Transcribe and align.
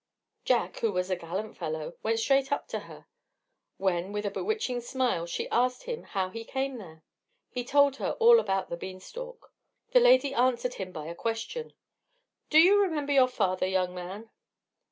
Jack, 0.45 0.77
who 0.79 0.91
was 0.91 1.11
a 1.11 1.15
gallant 1.15 1.55
fellow, 1.55 1.95
went 2.01 2.17
straight 2.17 2.51
up 2.51 2.67
to 2.69 2.79
her; 2.89 3.05
when, 3.77 4.11
with 4.11 4.25
a 4.25 4.31
bewitching 4.31 4.81
smile, 4.81 5.27
she 5.27 5.47
asked 5.49 5.83
him 5.83 6.01
how 6.01 6.31
he 6.31 6.43
came 6.43 6.79
there. 6.79 7.03
He 7.51 7.63
told 7.63 7.97
her 7.97 8.13
all 8.13 8.39
about 8.39 8.71
the 8.71 8.77
bean 8.77 8.99
stalk. 8.99 9.53
The 9.91 9.99
lady 9.99 10.33
answered 10.33 10.73
him 10.73 10.91
by 10.91 11.05
a 11.05 11.13
question, 11.13 11.73
"Do 12.49 12.57
you 12.59 12.81
remember 12.81 13.13
your 13.13 13.27
father, 13.27 13.67
young 13.67 13.93
man?" 13.93 14.31